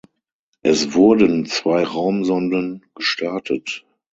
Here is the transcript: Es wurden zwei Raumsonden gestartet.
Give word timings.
Es 0.63 0.95
wurden 0.95 1.45
zwei 1.45 1.83
Raumsonden 1.83 2.87
gestartet. 2.95 3.85